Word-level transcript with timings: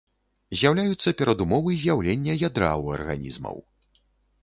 З'яўляюцца 0.61 1.13
перадумовы 1.19 1.77
з'яўлення 1.83 2.33
ядра 2.47 2.71
ў 2.83 3.01
арганізмаў. 3.01 3.65